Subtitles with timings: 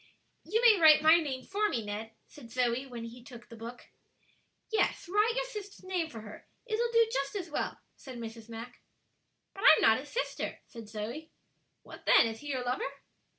[0.43, 3.85] "You may write my name for me, Ned," said Zoe, when he took the book.
[4.71, 8.49] "Yes, write your sister's name for her; it'll do just as well," said Mrs.
[8.49, 8.81] Mack.
[9.53, 11.29] "But I'm not his sister," said Zoe.
[11.83, 12.25] "What, then?
[12.25, 12.87] is he your lover?"